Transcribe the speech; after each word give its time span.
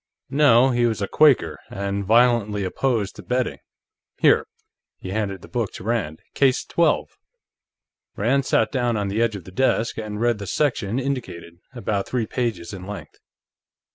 "No. 0.31 0.71
He 0.71 0.87
was 0.87 0.99
a 0.99 1.07
Quaker, 1.07 1.59
and 1.69 2.03
violently 2.03 2.63
opposed 2.63 3.15
to 3.17 3.21
betting. 3.21 3.59
Here." 4.17 4.47
He 4.97 5.09
handed 5.11 5.43
the 5.43 5.47
book 5.47 5.71
to 5.73 5.83
Rand. 5.83 6.21
"Case 6.33 6.65
Twelve." 6.65 7.09
Rand 8.15 8.43
sat 8.47 8.71
down 8.71 8.97
on 8.97 9.09
the 9.09 9.21
edge 9.21 9.35
of 9.35 9.43
the 9.43 9.51
desk, 9.51 9.99
and 9.99 10.19
read 10.19 10.39
the 10.39 10.47
section 10.47 10.97
indicated, 10.97 11.59
about 11.75 12.07
three 12.07 12.25
pages 12.25 12.73
in 12.73 12.87
length. 12.87 13.19